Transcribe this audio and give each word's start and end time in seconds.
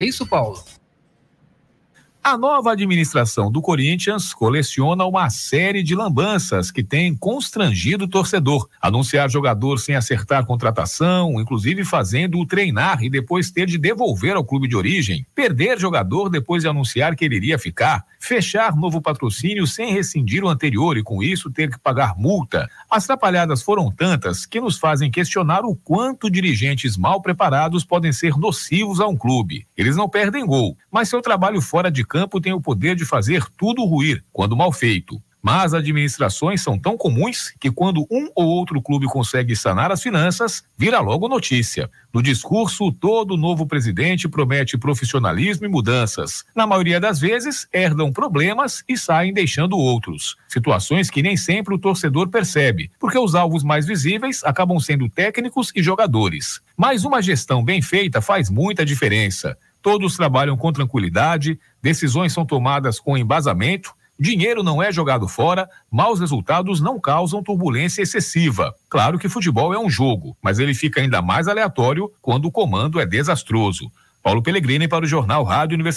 É 0.00 0.06
isso, 0.06 0.24
Paulo. 0.26 0.62
A 2.22 2.36
nova 2.36 2.72
administração 2.72 3.50
do 3.50 3.62
Corinthians 3.62 4.34
coleciona 4.34 5.04
uma 5.06 5.30
série 5.30 5.82
de 5.82 5.94
lambanças 5.94 6.70
que 6.70 6.82
tem 6.82 7.16
constrangido 7.16 8.04
o 8.04 8.08
torcedor. 8.08 8.68
Anunciar 8.82 9.30
jogador 9.30 9.78
sem 9.78 9.94
acertar 9.94 10.44
contratação, 10.44 11.40
inclusive 11.40 11.84
fazendo-o 11.84 12.44
treinar 12.44 13.02
e 13.02 13.08
depois 13.08 13.50
ter 13.50 13.66
de 13.66 13.78
devolver 13.78 14.36
ao 14.36 14.44
clube 14.44 14.68
de 14.68 14.76
origem. 14.76 15.26
Perder 15.34 15.78
jogador 15.78 16.28
depois 16.28 16.62
de 16.62 16.68
anunciar 16.68 17.16
que 17.16 17.24
ele 17.24 17.36
iria 17.36 17.58
ficar. 17.58 18.04
Fechar 18.20 18.76
novo 18.76 19.00
patrocínio 19.00 19.66
sem 19.66 19.94
rescindir 19.94 20.44
o 20.44 20.48
anterior 20.48 20.98
e 20.98 21.02
com 21.02 21.22
isso 21.22 21.50
ter 21.50 21.70
que 21.70 21.78
pagar 21.78 22.14
multa. 22.18 22.68
As 22.90 23.04
atrapalhadas 23.04 23.62
foram 23.62 23.90
tantas 23.90 24.44
que 24.44 24.60
nos 24.60 24.76
fazem 24.76 25.10
questionar 25.10 25.64
o 25.64 25.74
quanto 25.74 26.28
dirigentes 26.28 26.96
mal 26.96 27.22
preparados 27.22 27.84
podem 27.84 28.12
ser 28.12 28.36
nocivos 28.36 29.00
a 29.00 29.06
um 29.06 29.16
clube. 29.16 29.66
Eles 29.76 29.96
não 29.96 30.10
perdem 30.10 30.44
gol, 30.44 30.76
mas 30.90 31.08
seu 31.08 31.22
trabalho 31.22 31.62
fora 31.62 31.90
de 31.90 32.04
campo 32.08 32.40
tem 32.40 32.52
o 32.52 32.60
poder 32.60 32.96
de 32.96 33.04
fazer 33.04 33.44
tudo 33.56 33.84
ruir, 33.84 34.24
quando 34.32 34.56
mal 34.56 34.72
feito. 34.72 35.22
Mas 35.42 35.72
administrações 35.72 36.60
são 36.60 36.78
tão 36.78 36.96
comuns 36.96 37.54
que 37.60 37.70
quando 37.70 38.06
um 38.10 38.28
ou 38.34 38.46
outro 38.46 38.82
clube 38.82 39.06
consegue 39.06 39.54
sanar 39.54 39.92
as 39.92 40.02
finanças, 40.02 40.64
vira 40.76 41.00
logo 41.00 41.28
notícia. 41.28 41.88
No 42.12 42.22
discurso, 42.22 42.90
todo 42.90 43.36
novo 43.36 43.66
presidente 43.66 44.28
promete 44.28 44.76
profissionalismo 44.76 45.64
e 45.64 45.68
mudanças. 45.68 46.44
Na 46.56 46.66
maioria 46.66 46.98
das 46.98 47.20
vezes, 47.20 47.68
herdam 47.72 48.12
problemas 48.12 48.82
e 48.88 48.98
saem 48.98 49.32
deixando 49.32 49.78
outros. 49.78 50.36
Situações 50.48 51.08
que 51.08 51.22
nem 51.22 51.36
sempre 51.36 51.74
o 51.74 51.78
torcedor 51.78 52.28
percebe, 52.28 52.90
porque 52.98 53.18
os 53.18 53.34
alvos 53.34 53.62
mais 53.62 53.86
visíveis 53.86 54.42
acabam 54.44 54.80
sendo 54.80 55.08
técnicos 55.08 55.70
e 55.74 55.82
jogadores. 55.82 56.60
Mas 56.76 57.04
uma 57.04 57.22
gestão 57.22 57.64
bem 57.64 57.80
feita 57.80 58.20
faz 58.20 58.50
muita 58.50 58.84
diferença. 58.84 59.56
Todos 59.82 60.16
trabalham 60.16 60.56
com 60.56 60.72
tranquilidade, 60.72 61.58
decisões 61.82 62.32
são 62.32 62.44
tomadas 62.44 62.98
com 62.98 63.16
embasamento, 63.16 63.92
dinheiro 64.18 64.62
não 64.62 64.82
é 64.82 64.90
jogado 64.90 65.28
fora, 65.28 65.68
maus 65.90 66.18
resultados 66.18 66.80
não 66.80 67.00
causam 67.00 67.42
turbulência 67.42 68.02
excessiva. 68.02 68.74
Claro 68.88 69.18
que 69.18 69.28
futebol 69.28 69.72
é 69.72 69.78
um 69.78 69.88
jogo, 69.88 70.36
mas 70.42 70.58
ele 70.58 70.74
fica 70.74 71.00
ainda 71.00 71.22
mais 71.22 71.46
aleatório 71.46 72.10
quando 72.20 72.46
o 72.46 72.52
comando 72.52 73.00
é 73.00 73.06
desastroso. 73.06 73.90
Paulo 74.22 74.42
Pellegrini 74.42 74.88
para 74.88 75.04
o 75.04 75.08
Jornal 75.08 75.44
Rádio 75.44 75.74
Universidade. 75.74 75.96